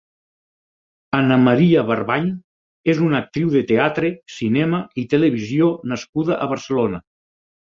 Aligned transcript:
Anna 1.17 1.35
Maria 1.41 1.83
Barbany 1.89 2.31
és 2.93 3.03
una 3.09 3.19
actriu 3.25 3.51
de 3.57 3.63
teatre, 3.73 4.11
cinema 4.39 4.81
i 5.03 5.07
televisió 5.15 5.71
nascuda 5.93 6.41
a 6.47 6.53
Barcelona. 6.57 7.05